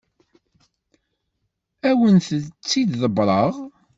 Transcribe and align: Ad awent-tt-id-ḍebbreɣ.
Ad 1.89 1.89
awent-tt-id-ḍebbreɣ. 1.95 3.53